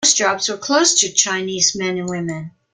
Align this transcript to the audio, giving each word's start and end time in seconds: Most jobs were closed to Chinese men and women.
Most 0.03 0.17
jobs 0.17 0.49
were 0.49 0.57
closed 0.57 0.97
to 0.97 1.11
Chinese 1.13 1.75
men 1.75 1.99
and 1.99 2.09
women. 2.09 2.53